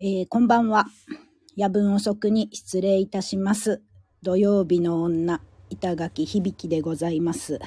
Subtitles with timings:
[0.00, 0.86] えー、こんばんは。
[1.56, 3.82] 夜分遅くに失礼いたします。
[4.22, 5.40] 土曜日の女、
[5.70, 7.58] 板垣響でございます。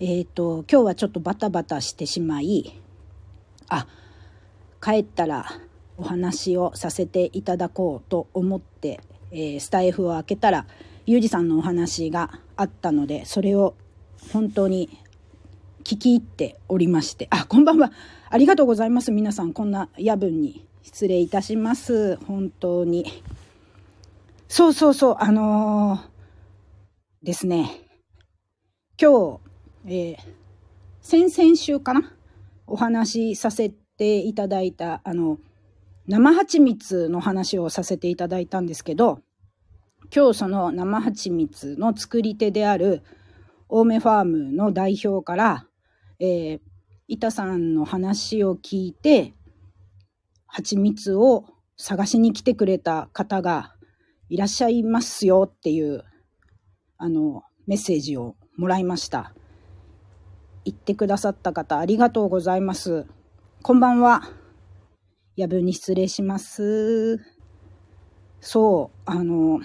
[0.00, 2.76] えっ、ー、と、今日はちょっとバタバタしてしまい、
[3.68, 3.86] あ、
[4.82, 5.46] 帰ったら
[5.96, 8.98] お話をさせていただこうと思って、
[9.30, 10.66] えー、スタイフを開けたら、
[11.06, 13.76] ゆうじさんのお話があったので、それを
[14.32, 14.98] 本当に
[15.84, 17.92] 聞き入っておりまして、あ、こんばんは。
[18.30, 19.12] ありがとうございます。
[19.12, 22.16] 皆さん、こんな夜分に失礼いたします。
[22.26, 23.22] 本当に。
[24.48, 27.70] そうそうそう、あのー、ですね。
[29.00, 29.38] 今
[29.86, 30.16] 日、えー、
[31.00, 32.12] 先々週かな？
[32.66, 35.38] お話しさせていただいた、あの、
[36.06, 39.20] 生蜂蜜の話をさせていただいたんですけど、
[40.14, 43.02] 今日その生蜂蜜の作り手である
[43.68, 45.66] 青梅ファームの代表から、
[46.18, 46.60] えー、
[47.06, 49.34] 板さんの話を聞いて、
[50.52, 51.44] 蜂蜜を
[51.76, 53.74] 探しに来てくれた方が
[54.28, 56.04] いらっしゃいますよっていう、
[56.98, 59.32] あの、メッセージをもらいました。
[60.64, 63.06] 言ってくださった方ありがとうございます。
[63.62, 64.22] こんばんは。
[65.36, 67.20] 夜分に失礼します。
[68.40, 69.60] そう、あの、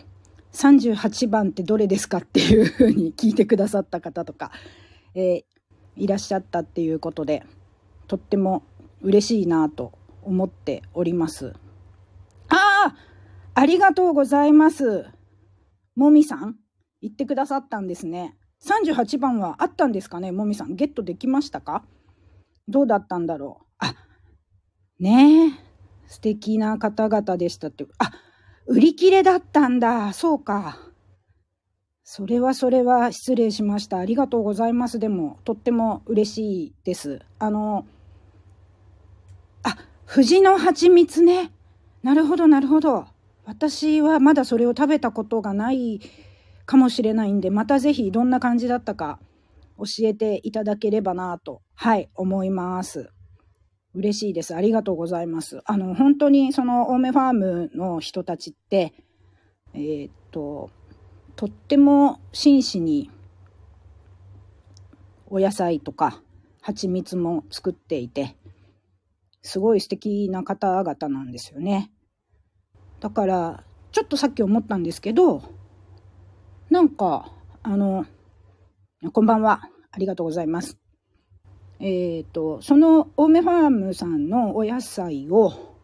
[0.53, 4.52] 38番ってどれですかっていうふうに聞いてくださった方とか、
[5.16, 5.44] えー、
[5.97, 7.44] いらっしゃったっていうことで、
[8.08, 8.63] とっても
[9.02, 9.94] 嬉しいなと
[10.26, 11.54] 思っております。
[12.50, 12.56] あ
[12.90, 12.95] あ
[13.54, 15.06] ありがとうございます。
[15.95, 16.58] もみさん
[17.02, 18.38] 言ってくださったんですね。
[18.64, 20.76] 38番はあったんですかねもみさん。
[20.76, 21.84] ゲットできましたか？
[22.68, 23.96] どうだったんだろうあ、
[25.00, 25.52] ねえ。
[26.08, 27.86] 素敵な方々でしたって。
[28.00, 28.12] あ、
[28.68, 30.14] 売り切れだったんだ。
[30.14, 30.80] そうか。
[32.03, 33.98] それはそれは失礼しました。
[33.98, 35.00] ありがとうございます。
[35.00, 37.22] でも、とっても嬉しいです。
[37.40, 37.88] あの、
[40.06, 41.52] 藤の蜂蜜ね。
[42.03, 43.08] なるほど、なるほど。
[43.45, 46.00] 私はまだそれを食べたことがない
[46.66, 49.19] かもしれないんで、またぜひどんな感じだったか
[49.78, 53.09] 教えていただければなと、はい、思います。
[53.94, 54.56] 嬉しいです。
[54.56, 55.62] ありがとうございます。
[55.66, 58.94] あの、本当にその青梅ファームの人たちって、
[59.74, 60.69] えー、っと、
[61.35, 63.09] とっても真摯に
[65.28, 66.22] お野菜とか
[66.62, 68.35] 蜂蜜も作っていて、
[69.45, 71.91] すごい素敵な方々なんですよね。
[73.00, 75.44] だから、ちょっとさっき思ったんですけど、
[76.72, 78.07] なんか、あの、
[79.13, 79.69] こんばんは。
[79.91, 80.79] ありがとうございます。
[81.79, 85.75] えっ、ー、と、その青梅ファームさんのお野菜を、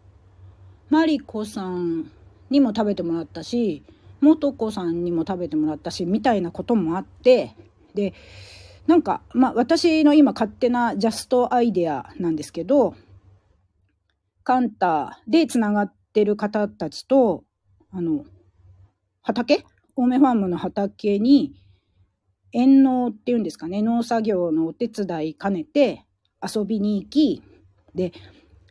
[0.89, 2.09] マリコさん
[2.49, 3.83] にも食べてもらったし、
[4.21, 7.55] 元子さんにも食べてもらったし、みたいなこともあって、
[7.93, 8.15] で、
[8.87, 12.95] なんか、まあ、私の今勝手なジャストアイデアなんですけど、
[14.43, 17.43] カンタでつながってる方たちと、
[17.91, 18.25] あの、
[19.21, 19.65] 畑？
[19.97, 21.53] 青梅ファームの畑に、
[22.53, 26.05] 遠農っていうんですかね、農作業のお手伝い兼ねて
[26.41, 27.43] 遊びに行き、
[27.95, 28.11] で、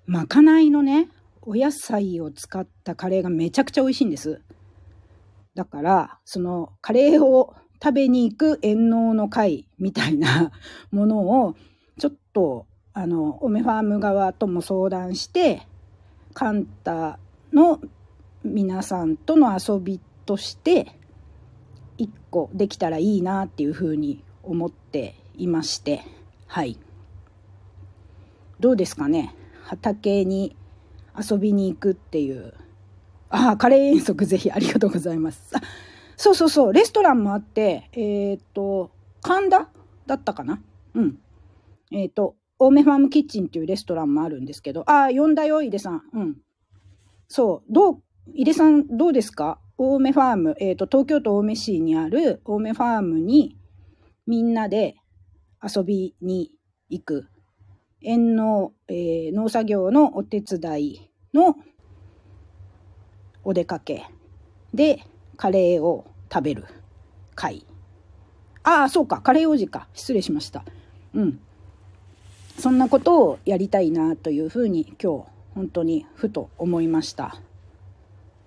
[0.06, 1.08] まかないのね、
[1.42, 4.42] お野菜を使ったカレーがめちゃくちゃ美味しいんです。
[5.54, 10.52] だから、そのカレーを食べに行く遠農の会みたいな
[10.90, 11.54] ものを、
[11.98, 15.66] ちょっと、あの、オメファーム側とも相談して、
[16.34, 17.18] カンタ
[17.52, 17.80] の
[18.44, 20.98] 皆さんとの遊びとして、
[21.98, 26.02] 1個できたらいいなっていうふうに思っていまして
[26.46, 26.78] はい。
[28.58, 29.34] どうですかね？
[29.62, 30.56] 畑に
[31.16, 32.54] 遊びに行くっていう。
[33.28, 35.56] ああカレー遠足ぜひありがとうございます。
[35.56, 35.60] あ
[36.16, 38.90] そうそうそうレストランもあってえっ、ー、と
[39.22, 39.68] 神田
[40.06, 40.60] だったかな？
[40.94, 41.18] うん。
[41.92, 46.36] えっ、ー、と青梅ファームキッチンっていうレストランもあるんですけどああ呼んだよ井出さんうん
[47.26, 48.02] そうどう
[48.34, 49.58] 井出さんどうですか？
[49.78, 53.56] 青梅ファーム、えっ、ー、と、東京都青梅市にある青梅ファームに
[54.26, 54.96] みんなで
[55.62, 56.52] 遊びに
[56.90, 57.28] 行く。
[58.02, 61.56] 園農、えー、農作業のお手伝いの
[63.42, 64.04] お出かけ
[64.74, 65.02] で
[65.36, 66.66] カレーを食べる
[67.34, 67.64] 会。
[68.62, 69.88] ああ、そうか、カレー王子か。
[69.94, 70.64] 失礼しました。
[71.14, 71.40] うん。
[72.60, 77.40] そんなことをやりたいなというふうに今日本当にふと思いました。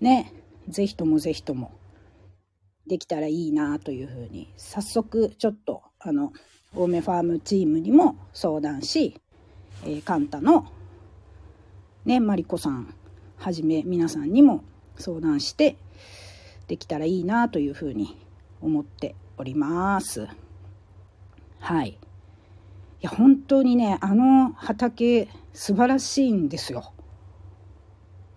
[0.01, 0.31] ね。
[0.69, 1.71] ぜひともぜひとも
[2.85, 6.31] できたらいいなというふうに早速ちょっとあの
[6.75, 9.19] 青梅ファームチームにも相談し、
[9.83, 10.67] えー、カンタの
[12.05, 12.93] ねマリコさん
[13.37, 14.63] はじめ皆さんにも
[14.97, 15.75] 相談して
[16.67, 18.15] できたらいいなというふうに
[18.61, 20.27] 思っております。
[21.59, 21.97] はい。
[23.03, 26.93] いや本当にねあの畑素晴らしいんですよ。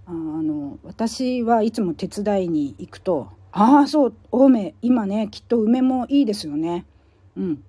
[0.06, 6.84] あの私はいつも手伝いに行くと「ああそう青梅今ねきっと梅もいいですよね」
[7.36, 7.64] うん。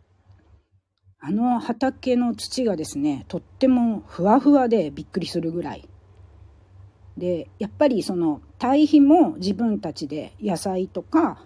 [1.19, 5.87] あの畑の土がですねとってもふわふわでびっくりするぐらい。
[7.15, 11.43] でやっぱりその堆肥も自分たちで野菜とか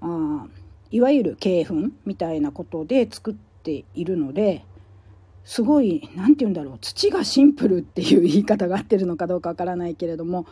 [0.00, 0.46] あ
[0.92, 4.64] いわゆる鶏粉みたいなことで作っているので
[5.44, 10.46] すごい何て言うんだろう土がシンプルっていう言い方が合ってるのかどうかわからないけれども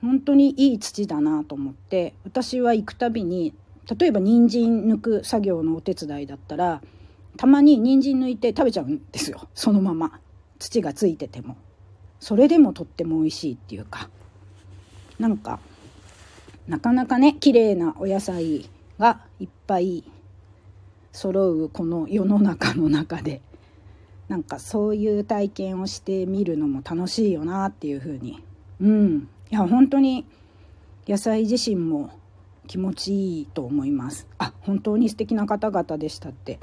[0.00, 3.54] 本当にいい土だなと思って私は行くたびに
[3.98, 6.82] 例えば人参抜く作業のお手伝いだったら
[7.36, 10.20] たまに人参抜いて食べちゃうんですよそのまま。
[10.58, 11.56] 土がついてても。
[12.20, 14.08] それでもとっても美味しいっていうか。
[15.18, 15.58] なんか
[16.68, 20.04] なかなかね綺麗なお野菜がいっぱい
[21.12, 23.42] 揃うこの世の中の中で
[24.28, 28.42] なんかそういう体験をしてみるのも楽しいよなっていうふうに。
[28.80, 29.28] うん。
[29.50, 30.24] いや本当に
[31.06, 32.10] 野菜自身も
[32.66, 34.26] 気持ちいいと思います。
[34.38, 36.58] あ本当に素敵な方々でしたって。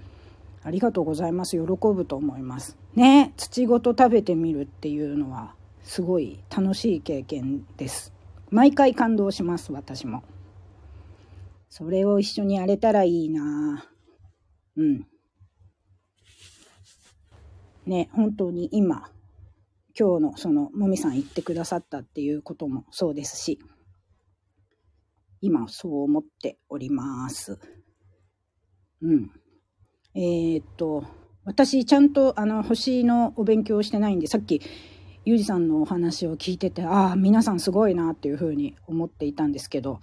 [0.63, 1.51] ありがとうございます。
[1.51, 2.77] 喜ぶと思います。
[2.95, 3.33] ね。
[3.37, 5.53] 土ごと食べてみるっていうのは
[5.83, 8.13] すごい楽しい経験です。
[8.49, 10.23] 毎回感動します私も。
[11.69, 13.85] それを一緒にやれたらいいな。
[14.79, 15.05] うん。
[17.85, 19.09] ね本当に今
[19.99, 23.59] 今日のそのもみさん言ってくださったっていうこともそうですし
[25.41, 27.59] 今そう思っております。
[29.01, 29.31] うん。
[30.15, 31.03] えー、っと
[31.43, 34.61] 私ちゃんとあの星のお勉強をしてないんでさっき
[35.25, 39.99] ユージさんのお話を聞いててああ皆さんすごいなっていうふうに思っていたんですけど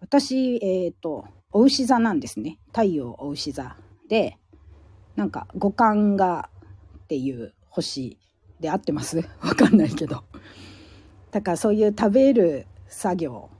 [0.00, 2.58] 私えー、っとお牛座なんですね。
[2.68, 3.76] 太陽お牛座。
[4.08, 4.38] で
[5.16, 6.48] なんか五感が
[7.04, 8.18] っていう星
[8.60, 9.18] で合ってます。
[9.42, 10.24] わかんないけど。
[11.30, 13.50] だからそういう食べる作業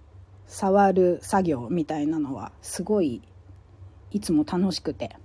[0.47, 3.23] 触る作業みたいなのはすごい
[4.13, 5.17] いつも楽しくて。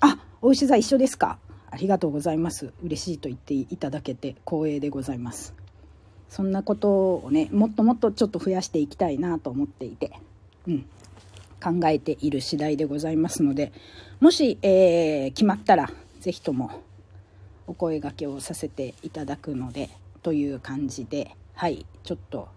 [0.00, 1.38] あお牛座一緒ですか。
[1.70, 2.72] ありがとうございます。
[2.82, 5.54] 嬉しいと言っていただけて光栄でございます。
[6.28, 10.12] そんなことをねもっともっとちょっと増やしていきたいなと思っていて。
[10.66, 10.86] うん。
[11.62, 13.72] 考えている次第でございますので
[14.20, 16.82] もし、えー、決まったら是非とも
[17.66, 19.90] お声がけをさせていただくので
[20.22, 22.48] という感じではいちょっと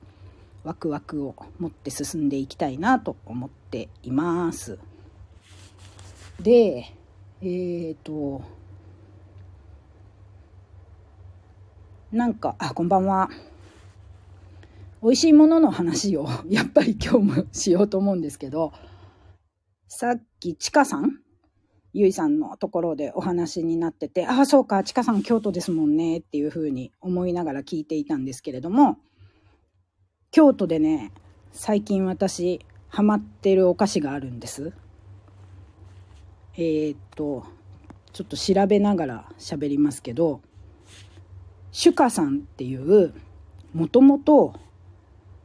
[0.63, 4.80] ワクワクを持って進んでいきたいなと思っています。
[6.42, 6.92] で
[7.42, 8.42] えっ、ー、と
[12.12, 13.30] なんかあこんばんは
[15.04, 18.74] 美味しいものの話をやっぱり今日もしようと思うんですけど
[19.88, 21.20] さっきちかさん？
[21.94, 28.98] ゆいさんのところでお話になってて、ああ、そうか、ちかさん京都ですもんねっていうふうに思いながら聞いていたんですけれども、
[30.32, 31.14] 京都でね、
[31.54, 32.60] 最近私、
[32.90, 34.74] ハマってるお菓子があるんです。
[36.56, 37.46] えー、っと、
[38.12, 40.42] ちょっと調べながら喋りますけど、
[41.72, 43.14] シュカさんっていう、
[43.74, 44.54] もともと、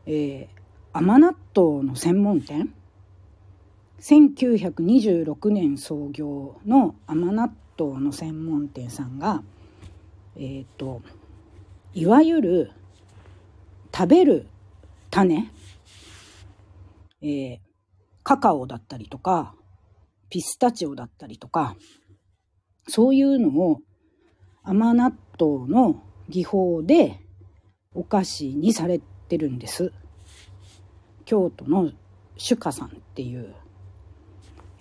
[0.06, 0.60] えー、
[0.92, 2.74] 甘納豆の専門店
[4.00, 9.42] 1926年創業の甘納豆の専門店さんが、
[10.36, 11.02] えーと、
[11.92, 12.72] いわゆる
[13.94, 14.46] 食べる
[15.10, 15.50] 種、
[17.20, 17.58] えー、
[18.22, 19.54] カカオだったりとか
[20.30, 21.76] ピスタチオだったりとか
[22.88, 23.80] そういうのを
[24.62, 27.20] 甘納豆の技法で
[27.94, 29.92] お菓子にされてるんです。
[31.24, 31.90] 京都の
[32.36, 33.54] 主家さんっていう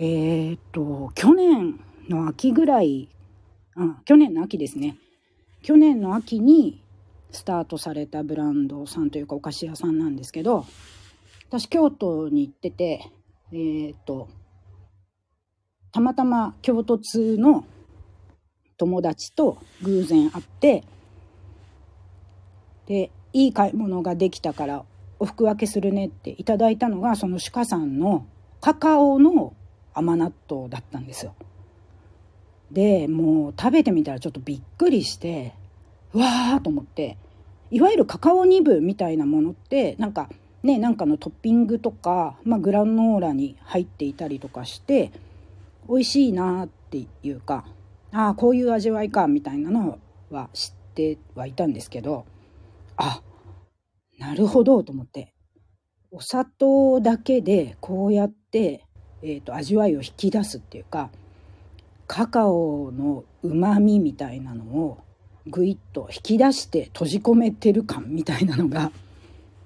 [0.02, 1.78] えー、っと、去年
[2.08, 3.10] の秋ぐらい、
[3.76, 4.98] あ、去年の秋ですね。
[5.62, 6.82] 去年の秋に
[7.32, 10.66] スタートされたブランドさんというかお菓子屋さんなんですけど、
[11.50, 13.12] 私京都に行ってて、
[13.52, 14.30] えー、っと、
[15.92, 17.66] たまたま京都通の
[18.78, 20.86] 友達と偶然会って、
[22.86, 24.86] で、いい買い物ができたから
[25.20, 28.26] お服分けするねっていただいたのが、その鹿さんの
[28.62, 29.56] カカオの
[29.94, 31.36] 甘納豆だったんですよ。
[32.72, 35.56] でもう食べてみたらちょっとびっくりして
[36.14, 37.18] わーと思って
[37.72, 40.30] いわゆるカカオニブみたいなものってなんか
[40.64, 45.12] ねなんかのトッピングとか、まあ、グラノーラに入っていたりとかして
[45.88, 47.66] 美味しいなっていうか
[48.12, 52.26] ああこういう味わいかみたいなのは知ってはいたんですけど
[52.98, 53.22] あ
[54.18, 55.34] なるほどと思って
[56.12, 58.86] お砂糖だけでこうやって
[59.22, 61.10] えーと、味わいを引き出すっていうか
[62.08, 64.98] カカオのうまみみたいなのを
[65.46, 68.92] ぐいっと引き出して閉じ込めてる感みたいなのが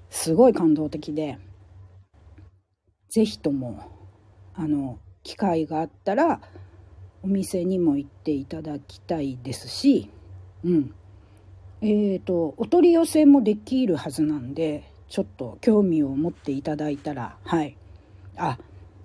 [0.09, 1.37] すごい感動的で
[3.09, 3.91] 是非とも
[4.55, 6.41] あの機会があったら
[7.23, 10.09] お店にも行っていただきたいですし、
[10.65, 10.93] うん、
[11.81, 17.77] えーとお取り寄せもできるはずなんでちょっと興味を持っていただいたらはい。
[18.35, 18.57] あ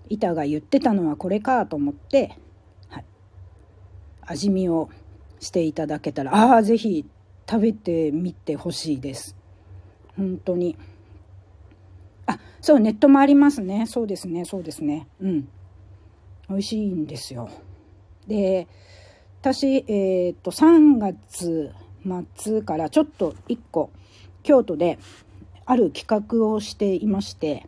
[0.08, 2.36] 板が言ってたのはこれかと思って、
[2.88, 3.04] はい、
[4.22, 4.90] 味見を
[5.40, 7.04] していただけたらああ是非
[7.48, 9.36] 食べてみてほしいです。
[10.16, 10.76] 本当に。
[12.26, 13.86] あそうネットもありますね。
[13.86, 14.44] そうですね。
[14.44, 15.08] そうですね。
[15.20, 15.48] うん。
[16.48, 17.48] 美味しいんですよ。
[18.26, 18.66] で
[19.40, 21.72] 私えっ、と3月
[22.36, 23.90] 末からちょっと1個
[24.42, 24.98] 京都で
[25.64, 27.66] ある企画をしていまして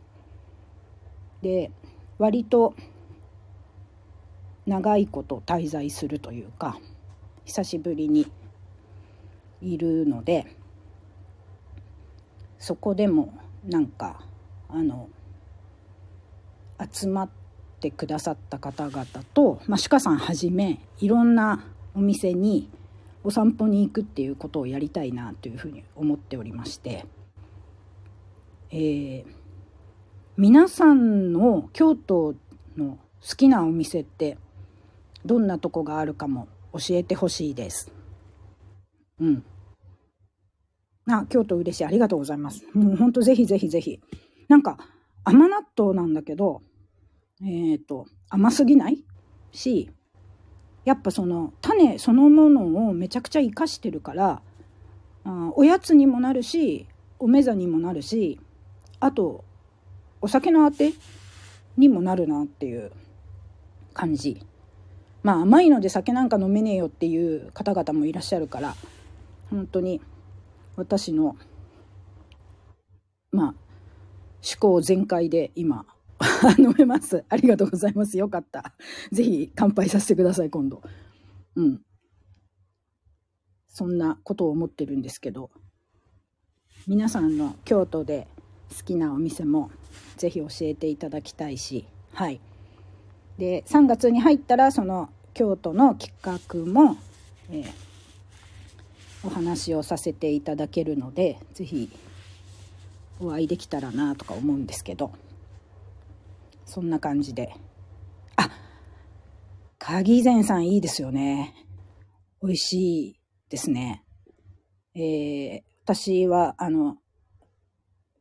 [1.42, 1.70] で
[2.20, 2.74] 割と
[4.66, 6.78] 長いこと滞在するというか
[7.46, 8.30] 久しぶりに
[9.62, 10.46] いるので
[12.58, 13.32] そこでも
[13.64, 14.20] なんか
[14.68, 15.08] あの
[16.92, 17.30] 集まっ
[17.80, 22.68] てくださった方々と、まあ、鹿さんはじめいろんなお店に
[23.24, 27.06] お散歩に行くっていうことをやりたいなというふうに思っておりまして、
[28.70, 29.39] えー、
[30.40, 32.34] 皆さんの京都
[32.74, 34.38] の好きなお店って
[35.26, 37.92] どんなとこがあるかも教えてほしいです。
[39.20, 39.44] うん。
[41.10, 41.84] あ、京都嬉しい。
[41.84, 42.64] ありがとうございます。
[42.72, 44.00] もうほんとぜひぜひぜひ。
[44.48, 44.78] なんか
[45.24, 46.62] 甘納豆なんだけど、
[47.42, 49.04] えっ、ー、と、甘すぎない？
[49.52, 49.90] し、
[50.86, 54.40] やっぱその種そのものをめちゃくちゃ生かしてるから
[55.24, 56.86] あおやつにもなるし
[57.18, 58.40] おめざにもなるし
[59.00, 59.44] あと
[60.20, 60.92] お酒のあて
[61.76, 62.92] にもなるなっていう
[63.94, 64.44] 感じ
[65.22, 68.74] まあ甘いので酒なんか飲めねえよっていう方々もいらっしゃるから
[69.50, 70.00] 本当に
[70.76, 71.36] 私の
[73.32, 73.54] まあ思
[74.58, 75.86] 考全開で今
[76.58, 77.24] 飲めます。
[77.28, 78.18] ありがとうございます。
[78.18, 78.74] よかった。
[79.10, 80.82] ぜひ乾杯させてください、今度。
[81.56, 81.80] うん。
[83.66, 85.50] そんなことを思ってるんですけど、
[86.86, 88.28] 皆さんの京都で
[88.76, 89.70] 好きなお店も
[90.20, 92.40] ぜひ教えていただきたいし、はい。
[93.38, 96.98] で、3月に入ったら、その京都の企画も、
[97.48, 97.66] えー、
[99.24, 101.90] お話をさせていただけるので、ぜひ
[103.18, 105.10] お会いできたらなとか思うんですけど、
[106.66, 107.54] そんな感じで。
[108.36, 108.50] あ、
[109.78, 111.54] 鍵膳さんいいですよね。
[112.42, 114.04] 美味しいですね。
[114.94, 116.98] えー、私は、あの、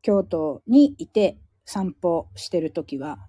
[0.01, 1.37] 京都にいて
[1.71, 3.19] 散歩してる時は、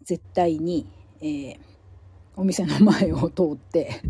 [0.00, 1.58] 絶対に、えー、
[2.36, 4.00] お店の前を通って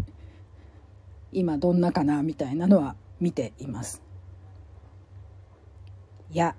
[1.33, 4.05] 今どんなかなみたいなのは見ています。
[6.31, 6.55] いや、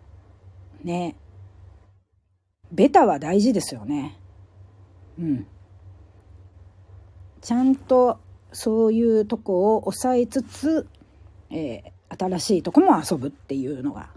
[0.83, 1.15] ね
[2.73, 4.19] ベタは大事ですよね。
[5.17, 5.47] うん。
[7.39, 8.19] ちゃんと
[8.51, 10.89] そういうとこを抑えつつ、
[11.51, 14.09] えー、新しいとこも遊ぶっていうのが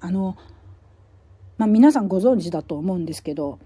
[0.00, 0.36] あの、
[1.58, 3.58] まあ、皆さんご存知だと思うんですけど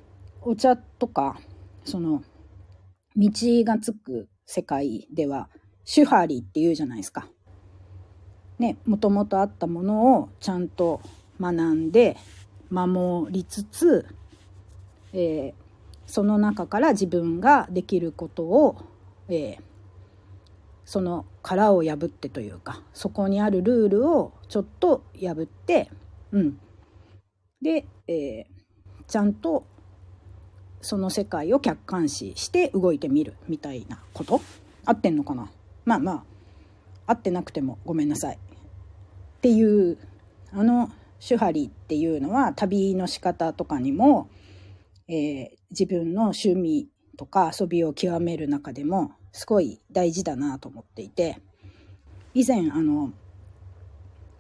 [0.43, 1.41] お茶とか
[1.85, 2.23] その
[3.17, 3.31] 道
[3.65, 5.49] がつく世界では
[5.85, 7.29] 手張りっていうじゃないですか。
[8.59, 11.01] ねもともとあったものをちゃんと
[11.41, 12.17] 学んで
[12.69, 14.07] 守りつつ、
[15.13, 15.63] えー、
[16.07, 18.77] その中から自分ができることを、
[19.29, 19.61] えー、
[20.85, 25.91] その殻を破ってというかそこにあるルールをちょっと破って、
[26.33, 26.61] うん、
[27.63, 29.65] で、えー、ちゃんと
[30.81, 34.41] その世界を客観視して動いてみるみたいなこと？
[34.85, 35.51] 合ってんのかな？
[35.85, 38.39] まあまあ合ってなくてもごめんなさいっ
[39.41, 39.99] ていう
[40.53, 40.91] あの
[41.27, 44.31] 手張りっていうのは旅の仕方とかにも、
[45.09, 46.89] えー、自分の趣味
[47.19, 51.41] とか遊びを極める中でもすごい大事だなと思っていて。
[52.33, 53.13] 以前あの、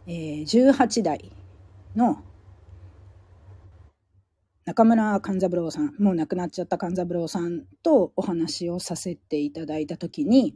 [0.06, 1.32] えー、18代
[1.96, 2.22] の
[4.64, 10.54] 中村勘三郎さんもう亡くなっちゃった勘三郎さんとお話をさせていただいた時に、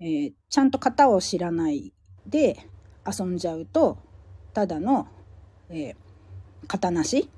[0.00, 1.92] えー、ちゃんと型を知らない
[2.26, 2.58] で
[3.06, 3.98] 遊んじゃうと
[4.52, 5.08] ただの
[5.70, 5.94] えー、
[6.66, 7.30] 型なし。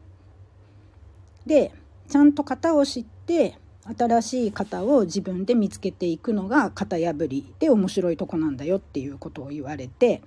[1.47, 1.73] で
[2.09, 3.59] ちゃんと型を知って
[3.99, 10.23] 新しい型を自分で見つけていくのが型破りで面白いとこなんだよっていうことを言われて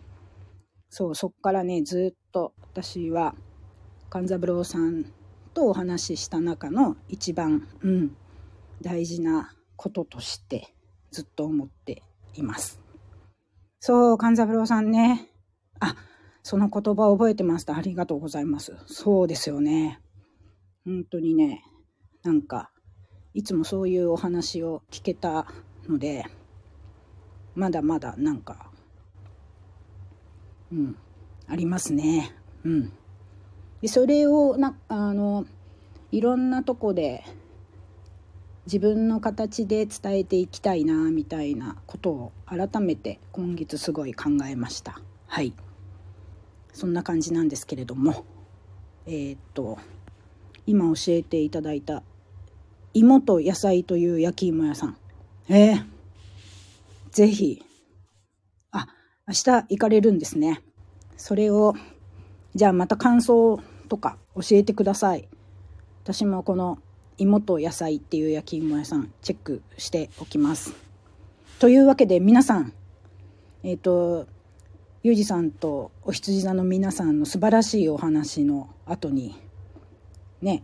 [0.89, 3.33] そうそっからねずっと私は
[4.09, 5.05] 勘三郎さん
[5.55, 8.15] とお話しした中の一番、うん、
[8.81, 10.74] 大事なこととして
[11.12, 12.03] ずっと思って
[12.35, 12.81] います。
[13.79, 15.31] そう、勘三郎さんね。
[15.79, 15.95] あ、
[16.43, 17.77] その言葉覚えてました。
[17.77, 18.75] ありがとうございます。
[18.85, 20.01] そうですよね。
[20.83, 21.63] 本当にね、
[22.24, 22.69] なんか、
[23.33, 25.47] いつもそういうお話を聞けた
[25.88, 26.25] ので、
[27.55, 28.71] まだまだなんか、
[30.71, 30.97] うん、
[31.47, 32.35] ありますね。
[32.65, 32.91] うん。
[33.85, 35.45] でそれをな、あの、
[36.11, 37.23] いろんなとこで
[38.65, 44.99] 自分の形で伝えていきたいなみたいなことを改めて今月すごい考えました。
[45.27, 45.53] はい。
[46.73, 48.25] そんな感じなんですけれども。
[49.05, 49.77] えー、っと
[50.65, 52.01] 今教えていただいた
[52.95, 54.97] 芋と野菜という焼き芋屋さん。
[55.47, 55.85] えー、
[57.11, 57.63] ぜひ。
[58.71, 58.87] あ
[59.27, 60.63] 明日行かれるんですね。
[61.17, 61.75] それを
[62.55, 65.27] じゃあまた感想とか教えてください
[66.03, 66.79] 私もこの
[67.17, 70.73] 芋と野菜っていう焼き芋屋さんチェックしておきます。
[71.59, 72.73] というわけで皆さん、
[73.63, 74.27] えっ、ー、と、
[75.03, 79.35] ゆうじさんとお羊座の皆さんの素晴らしいお話の後に、
[80.41, 80.63] ね、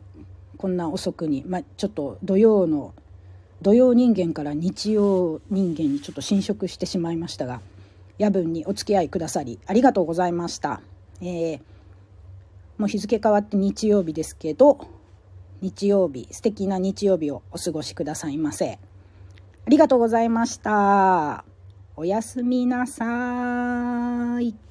[0.58, 2.94] こんな遅くに、まあ、ちょっと土曜の、
[3.62, 7.62] 土曜人間から日曜人間にちょっと侵食してしまいましたが、
[8.18, 10.82] 夜分にお付き合いくださりありがとうございました。
[11.22, 11.62] えー、
[12.82, 14.80] もう日付変わって日曜日ですけど、
[15.62, 18.80] 日曜日、素敵な日曜日をお過ごしくださいませ。
[19.68, 21.46] ありがとうございました。
[21.96, 24.71] おやすみなさい。